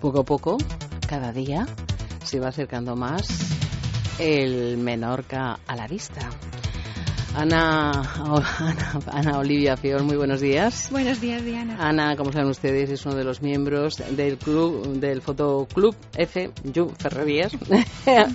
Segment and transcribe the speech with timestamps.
[0.00, 0.58] Poco a poco,
[1.08, 1.66] cada día,
[2.22, 3.26] se va acercando más
[4.20, 6.30] el Menorca a la vista.
[7.34, 10.88] Ana, Ana, Ana, Olivia Fior, muy buenos días.
[10.90, 11.76] Buenos días, Diana.
[11.78, 16.90] Ana, como saben ustedes, es uno de los miembros del club, del fotoclub F, Yu
[16.98, 17.52] Ferrerías.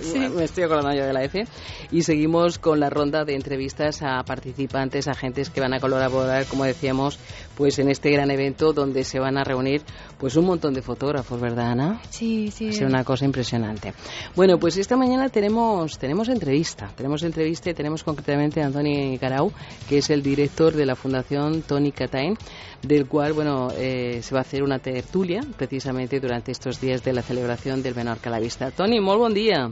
[0.00, 0.18] Sí.
[0.36, 1.44] Me estoy acordando yo de la F.
[1.90, 6.64] Y seguimos con la ronda de entrevistas a participantes, agentes que van a colaborar, como
[6.64, 7.18] decíamos,
[7.56, 9.82] pues en este gran evento donde se van a reunir
[10.18, 12.00] pues un montón de fotógrafos, ¿verdad, Ana?
[12.10, 12.68] Sí, sí.
[12.68, 13.94] Es una cosa impresionante.
[14.36, 18.83] Bueno, pues esta mañana tenemos tenemos entrevista, tenemos entrevista y tenemos concretamente a Antonio
[19.20, 19.52] Garau,
[19.88, 22.36] que es el director de la Fundación Tony Catain,
[22.82, 27.12] del cual bueno eh, se va a hacer una tertulia precisamente durante estos días de
[27.12, 28.70] la celebración del Menorca a la Vista.
[28.70, 29.70] Tony, muy buen día.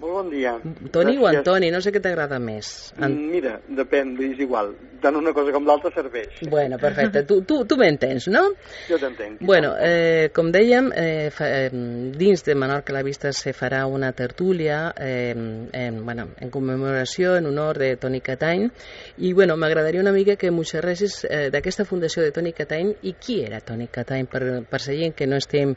[0.00, 0.54] Molt bon dia.
[0.94, 1.20] Toni Gràcies.
[1.20, 2.68] o Antoni, no sé què t'agrada més.
[3.04, 3.16] An...
[3.28, 4.70] Mira, depèn, és igual.
[5.02, 6.38] Tant una cosa com l'altra serveix.
[6.48, 7.22] Bueno, perfecte.
[7.28, 8.42] Tu, tu, tu m'entens, no?
[8.88, 9.42] Jo t'entenc.
[9.44, 11.82] Bueno, eh, com dèiem, eh, fa, eh,
[12.16, 17.50] dins de Menorca la Vista se farà una tertúlia eh, en, bueno, en commemoració, en
[17.52, 18.70] honor de Toni Catany,
[19.18, 23.14] i bueno, m'agradaria una mica que m'ho xerressis eh, d'aquesta fundació de Toni Catany i
[23.20, 25.76] qui era Toni Catany per, per la gent que no estem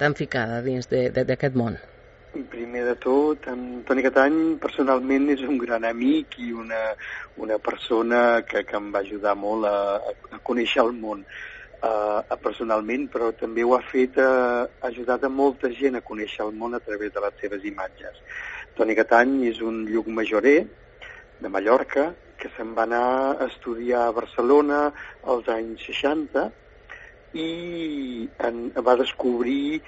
[0.00, 1.78] tan ficada dins d'aquest món.
[2.30, 6.78] Primer de tot, en Toni Catany personalment és un gran amic i una,
[7.42, 9.78] una persona que, que em va ajudar molt a,
[10.30, 15.30] a conèixer el món uh, personalment, però també ho ha fet, uh, ha ajudat a
[15.40, 18.20] molta gent a conèixer el món a través de les seves imatges.
[18.78, 20.60] Toni Catany és un lluc majorer
[21.40, 24.84] de Mallorca que se'n va anar a estudiar a Barcelona
[25.34, 26.46] als anys 60
[27.42, 27.48] i
[28.46, 29.82] en, va descobrir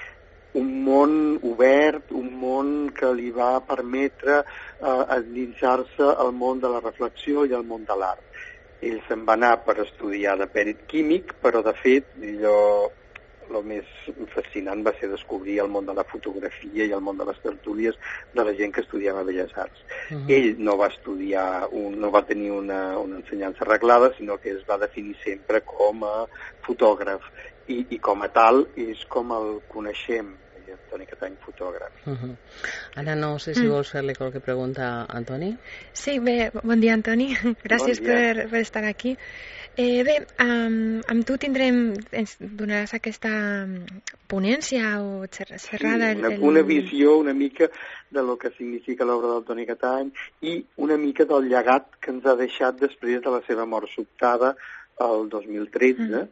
[0.58, 1.12] un món
[1.48, 7.55] obert, un món que li va permetre eh, endinsar-se al món de la reflexió i
[7.56, 8.25] al món de l'art.
[8.83, 12.58] Ell se'n va anar per estudiar de pèrit químic, però de fet allò
[13.53, 13.89] el més
[14.33, 17.98] fascinant va ser descobrir el món de la fotografia i el món de les tertúlies
[18.33, 19.80] de la gent que estudiava Belles Arts.
[20.11, 20.30] Uh -huh.
[20.36, 24.64] Ell no va estudiar, un, no va tenir una, una ensenyança arreglada, sinó que es
[24.68, 26.27] va definir sempre com a
[26.62, 27.23] fotògraf
[27.68, 30.34] i, i com a tal és com el coneixem
[30.92, 31.92] Toni Catany, fotògraf.
[32.06, 32.36] Uh -huh.
[32.96, 33.70] Ara no sé si mm.
[33.70, 35.56] vols fer-li qualque pregunta a Antoni.
[35.92, 37.28] Sí, bé, bon dia, Antoni.
[37.68, 38.34] Gràcies bon dia.
[38.34, 39.17] per, per estar aquí.
[39.74, 43.30] Eh, bé, amb, amb tu tindrem, ens donaràs aquesta
[44.29, 46.12] ponència o xerrada...
[46.12, 46.42] Sí, una, el...
[46.42, 47.70] una visió una mica
[48.11, 50.12] de lo que significa l'obra del Toni Catany
[50.42, 54.56] i una mica del llegat que ens ha deixat després de la seva mort sobtada
[55.00, 56.29] el 2013, mm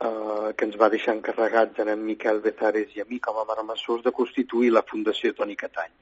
[0.00, 3.46] eh, que ens va deixar encarregats en, en Miquel Bezares i a mi com a
[3.48, 5.92] marmessors de constituir la Fundació Toni Catany.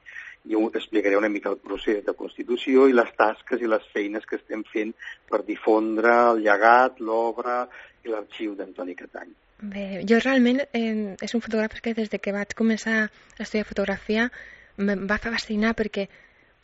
[0.45, 4.37] I explicaré una mica el procés de constitució i les tasques i les feines que
[4.37, 4.93] estem fent
[5.29, 7.63] per difondre el llegat, l'obra
[8.05, 9.31] i l'arxiu d'Antoni Catany.
[9.63, 13.65] Bé, jo realment eh, és un fotògraf que des de que vaig començar a estudiar
[13.65, 14.29] fotografia
[14.77, 16.09] em va fascinar perquè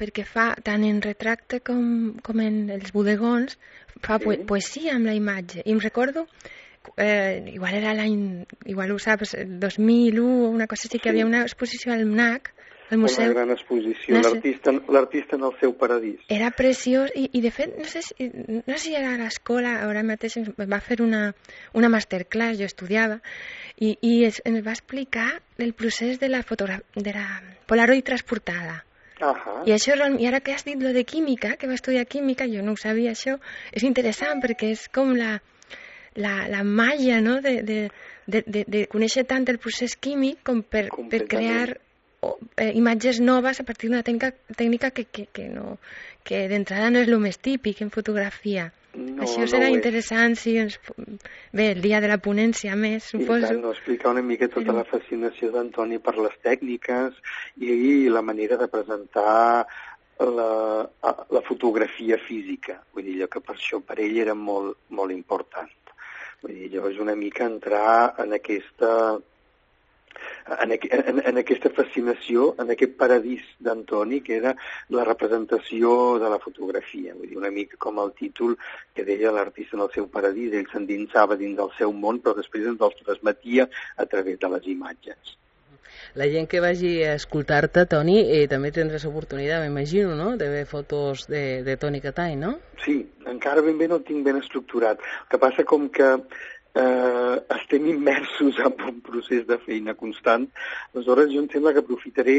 [0.01, 1.83] perquè fa tant en retracte com,
[2.25, 3.57] com en els bodegons
[4.01, 4.37] fa sí.
[4.49, 6.25] poesia amb la imatge i em recordo
[6.97, 11.43] eh, igual era l'any, igual ho saps, 2001 una cosa així, que hi havia una
[11.47, 12.51] exposició al MNAC,
[12.91, 13.25] al museu.
[13.25, 14.53] Una gran exposició, no sé,
[14.91, 16.19] l'artista en el seu paradís.
[16.27, 19.77] Era preciós i, i de fet, no sé si, no sé si era a l'escola,
[19.87, 21.31] ara mateix va fer una,
[21.77, 23.21] una masterclass, jo estudiava,
[23.79, 27.27] i, i es, ens va explicar el procés de la, de la
[27.67, 28.83] Polaroid transportada.
[29.21, 29.67] Uh -huh.
[29.69, 32.61] I això, i ara que has dit lo de química, que va estudiar química, jo
[32.63, 33.39] no ho sabia això,
[33.71, 35.41] és interessant perquè és com la,
[36.15, 37.41] la, la malla no?
[37.41, 37.79] de, de,
[38.27, 41.77] de, de, de conèixer tant el procés químic com per, per crear
[42.21, 45.77] oh, eh, imatges noves a partir d'una tècnica, tècnica que, que, que, no,
[46.27, 48.71] que d'entrada no és el més típic en fotografia.
[48.91, 50.75] No, Això serà no interessant si ens...
[51.55, 53.45] Bé, el dia de la ponència més, suposo.
[53.45, 57.15] I tant, no, explicar una mica tota la fascinació d'Antoni per les tècniques
[57.55, 59.63] i, i la manera de presentar
[60.19, 60.51] la,
[61.07, 62.81] la fotografia física.
[62.91, 65.71] Vull dir, que per això per ell era molt, molt important.
[66.41, 68.93] Vull dir, llavors una mica entrar en aquesta
[70.63, 74.53] en, en, en aquesta fascinació, en aquest paradís d'Antoni, que era
[74.95, 75.93] la representació
[76.23, 77.15] de la fotografia.
[77.17, 78.57] Vull dir, una mica com el títol
[78.95, 82.67] que deia l'artista en el seu paradís, ell s'endinsava dins del seu món, però després
[82.73, 85.37] ens el transmetia a través de les imatges.
[86.19, 90.69] La gent que vagi a escoltar-te, Toni, eh, també tindràs oportunitat, m'imagino, no?, de veure
[90.69, 92.55] fotos de, de Toni Catany, no?
[92.83, 92.97] Sí,
[93.31, 94.99] encara ben bé no tinc ben estructurat.
[94.99, 96.09] El que passa com que
[96.73, 100.47] eh, estem immersos en un procés de feina constant,
[100.93, 102.37] aleshores jo em sembla que aprofitaré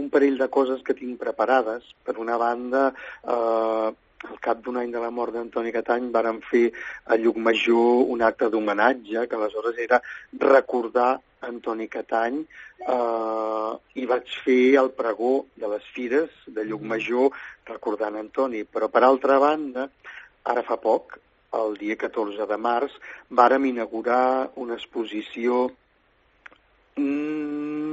[0.00, 1.88] un parell de coses que tinc preparades.
[2.04, 2.90] Per una banda,
[3.24, 3.90] eh,
[4.28, 6.66] al cap d'un any de la mort d'Antoni Catany, vàrem fer
[7.06, 10.00] a Llucmajor un acte d'homenatge, que aleshores era
[10.42, 11.14] recordar
[11.48, 13.72] Antoni Catany, eh,
[14.02, 17.32] i vaig fer el pregó de les fires de Llucmajor
[17.72, 18.64] recordant Antoni.
[18.64, 19.88] Però, per altra banda,
[20.44, 21.18] ara fa poc,
[21.56, 22.92] el dia 14 de març,
[23.30, 25.68] vàrem inaugurar una exposició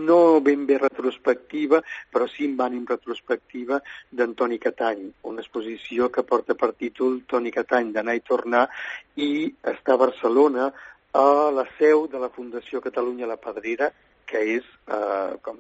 [0.07, 1.81] no ben bé retrospectiva,
[2.13, 7.94] però sí amb ànim retrospectiva d'Antoni Catany, una exposició que porta per títol Toni Catany
[7.95, 8.68] d'anar i tornar
[9.27, 9.31] i
[9.75, 10.71] està a Barcelona
[11.18, 13.92] a la seu de la Fundació Catalunya La Pedrera
[14.27, 15.59] que és eh, com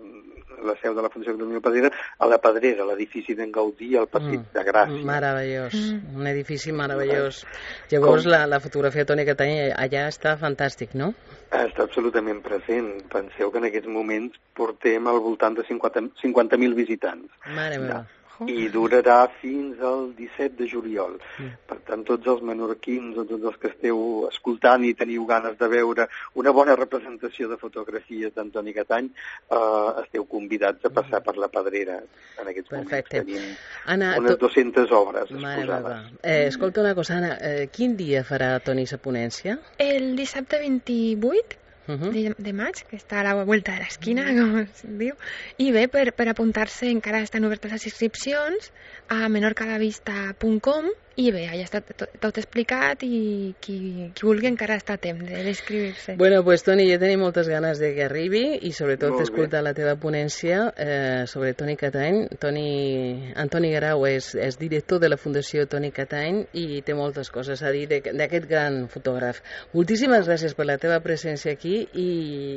[0.67, 4.39] la seu de la Fundació Economia Pedrera, a la Pedrera, l'edifici d'en Gaudí, al Passeig
[4.39, 5.05] mm, de Gràcia.
[5.07, 6.17] Meravellós, mm.
[6.17, 7.43] un edifici meravellós.
[7.91, 8.33] Llavors com...
[8.33, 11.13] la, la fotografia de Toni Catany allà està fantàstic, no?
[11.53, 12.91] Està absolutament present.
[13.13, 17.29] Penseu que en aquests moments portem al voltant de 50.000 50 visitants.
[17.55, 18.05] Mare meva
[18.45, 21.17] i durarà fins al 17 de juliol.
[21.39, 21.53] Mm.
[21.69, 25.69] Per tant, tots els menorquins o tots els que esteu escoltant i teniu ganes de
[25.71, 26.07] veure
[26.37, 31.99] una bona representació de fotografies d'Antoni Catany, eh, esteu convidats a passar per la Pedrera.
[32.37, 33.23] En aquests Perfecte.
[33.23, 36.11] moments tenim Anna, unes 200 obres exposades.
[36.21, 39.57] Eh, escolta una cosa, Anna, eh, quin dia farà Toni sa ponència?
[39.77, 42.11] El dissabte 28 uh -huh.
[42.11, 45.15] de, de maig, que està a la vuelta de l'esquina, com es diu.
[45.57, 48.71] I bé, per, per apuntar-se encara estan obertes les inscripcions
[49.07, 53.77] a menorcalavista.com i bé, ja està tot, tot explicat i qui,
[54.13, 56.13] qui vulgui encara està a temps d'inscriure-se.
[56.19, 59.95] Bueno, pues Toni, jo tenim moltes ganes de que arribi i sobretot d'escoltar la teva
[59.97, 62.19] ponència eh, sobre Toni Catany.
[62.37, 67.65] Toni, Antoni Garau és, és director de la Fundació Toni Catany i té moltes coses
[67.65, 69.41] a dir d'aquest gran fotògraf.
[69.73, 72.07] Moltíssimes gràcies per la teva presència aquí i,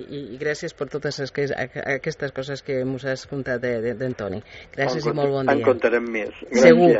[0.04, 1.32] i, i gràcies per totes les,
[1.96, 4.44] aquestes coses que ens has contat d'Antoni.
[4.76, 5.56] Gràcies en i molt bon dia.
[5.56, 6.36] En contarem més.
[6.44, 6.68] Gràcies.
[6.68, 6.92] Segur,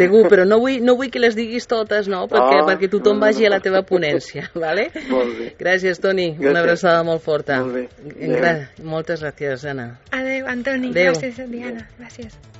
[0.00, 2.26] segur, però no vull, no vull vull que les diguis totes, no?
[2.28, 4.88] Perquè, ah, perquè tothom no, no, vagi a la teva ponència, vale?
[5.08, 5.48] Molt bé.
[5.58, 6.34] Gràcies, Toni.
[6.34, 6.52] Gràcies.
[6.52, 7.62] Una abraçada molt forta.
[7.64, 8.36] Molt bé.
[8.36, 9.90] Gra Moltes gràcies, Anna.
[10.12, 10.92] Adéu, Antoni.
[10.92, 11.14] Adéu.
[11.16, 11.88] Gràcies, Diana.
[11.98, 12.57] Gràcies.